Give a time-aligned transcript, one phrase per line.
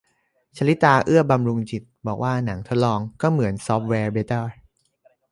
[0.57, 4.41] ชลิตา เอื้อบำรุงจิต บอกว่า หนังทดลอง ก็เหมือน ซอฟต์แวร์เบต้า